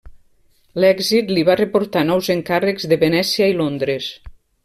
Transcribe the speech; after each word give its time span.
L'èxit 0.83 1.29
li 1.37 1.43
va 1.49 1.57
reportar 1.59 2.03
nous 2.09 2.31
encàrrecs 2.37 2.89
de 2.93 2.99
Venècia 3.05 3.53
i 3.55 3.57
Londres. 3.63 4.09